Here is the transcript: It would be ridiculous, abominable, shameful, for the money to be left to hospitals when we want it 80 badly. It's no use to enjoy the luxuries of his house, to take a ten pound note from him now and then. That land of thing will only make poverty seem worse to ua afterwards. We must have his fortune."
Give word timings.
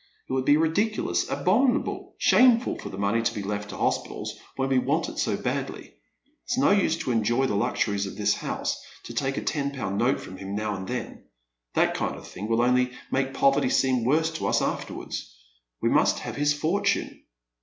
It 0.27 0.33
would 0.33 0.45
be 0.45 0.57
ridiculous, 0.57 1.29
abominable, 1.29 2.15
shameful, 2.17 2.75
for 2.79 2.89
the 2.89 2.97
money 2.97 3.21
to 3.21 3.33
be 3.35 3.43
left 3.43 3.69
to 3.69 3.77
hospitals 3.77 4.33
when 4.55 4.69
we 4.69 4.79
want 4.79 5.07
it 5.09 5.27
80 5.27 5.43
badly. 5.43 5.93
It's 6.45 6.57
no 6.57 6.71
use 6.71 6.97
to 6.97 7.11
enjoy 7.11 7.45
the 7.45 7.53
luxuries 7.53 8.07
of 8.07 8.15
his 8.17 8.33
house, 8.33 8.83
to 9.03 9.13
take 9.13 9.37
a 9.37 9.43
ten 9.43 9.69
pound 9.69 9.99
note 9.99 10.19
from 10.19 10.37
him 10.37 10.55
now 10.55 10.73
and 10.75 10.87
then. 10.87 11.25
That 11.75 12.01
land 12.01 12.15
of 12.15 12.27
thing 12.27 12.47
will 12.47 12.63
only 12.63 12.93
make 13.11 13.35
poverty 13.35 13.69
seem 13.69 14.03
worse 14.03 14.31
to 14.31 14.45
ua 14.45 14.53
afterwards. 14.59 15.37
We 15.83 15.89
must 15.89 16.17
have 16.17 16.35
his 16.35 16.51
fortune." 16.51 17.21